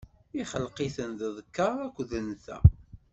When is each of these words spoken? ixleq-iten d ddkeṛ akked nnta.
ixleq-iten 0.41 1.11
d 1.19 1.21
ddkeṛ 1.37 1.75
akked 1.85 2.11
nnta. 2.25 2.57